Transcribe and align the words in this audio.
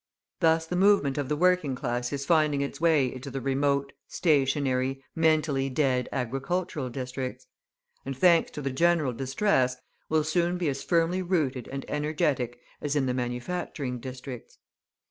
Thus 0.39 0.65
the 0.65 0.75
movement 0.75 1.19
of 1.19 1.29
the 1.29 1.35
working 1.35 1.75
class 1.75 2.11
is 2.11 2.25
finding 2.25 2.61
its 2.61 2.81
way 2.81 3.05
into 3.13 3.29
the 3.29 3.39
remote, 3.39 3.93
stationary, 4.07 5.03
mentally 5.13 5.69
dead 5.69 6.09
agricultural 6.11 6.89
districts; 6.89 7.45
and, 8.03 8.17
thanks 8.17 8.49
to 8.53 8.63
the 8.63 8.71
general 8.71 9.13
distress, 9.13 9.77
will 10.09 10.23
soon 10.23 10.57
be 10.57 10.69
as 10.69 10.81
firmly 10.83 11.21
rooted 11.21 11.67
and 11.67 11.85
energetic 11.87 12.59
as 12.81 12.95
in 12.95 13.05
the 13.05 13.13
manufacturing 13.13 13.99
districts. 13.99 14.57